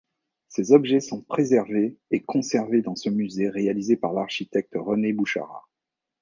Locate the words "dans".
2.81-2.95